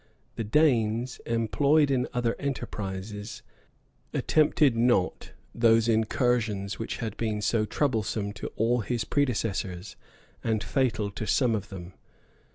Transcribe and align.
The 0.35 0.43
Danes, 0.43 1.19
employed 1.27 1.91
in 1.91 2.07
other 2.11 2.35
enterprises, 2.39 3.43
at 4.15 4.27
tempted 4.27 4.75
not 4.75 5.33
those 5.53 5.87
incursions 5.87 6.79
which 6.79 6.97
had 6.97 7.15
been 7.17 7.39
so 7.39 7.65
troublesome 7.65 8.33
to 8.33 8.47
all 8.55 8.79
his 8.79 9.05
predecessors, 9.05 9.95
and 10.43 10.63
fatal 10.63 11.11
to 11.11 11.27
some 11.27 11.53
of 11.53 11.69
them. 11.69 11.93